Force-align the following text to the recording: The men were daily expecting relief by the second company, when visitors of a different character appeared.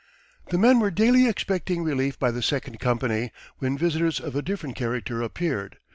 The 0.49 0.57
men 0.57 0.79
were 0.79 0.89
daily 0.89 1.27
expecting 1.27 1.83
relief 1.83 2.17
by 2.17 2.31
the 2.31 2.41
second 2.41 2.79
company, 2.79 3.31
when 3.59 3.77
visitors 3.77 4.19
of 4.19 4.35
a 4.35 4.41
different 4.41 4.75
character 4.75 5.21
appeared. 5.21 5.77